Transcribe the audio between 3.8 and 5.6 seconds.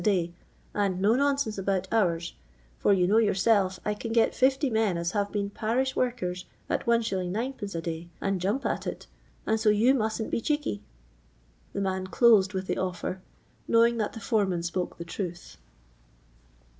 I can gel 60 nien as have been